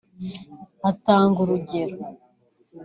Atanga 0.89 1.37
urugero 1.43 1.95